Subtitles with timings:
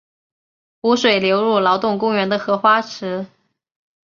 [0.81, 3.27] 湖水流入劳动公园的荷花池。